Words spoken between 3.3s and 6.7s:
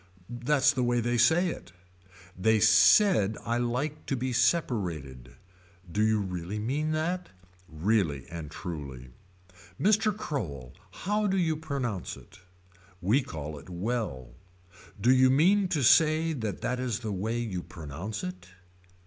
I like to be separated. Do you really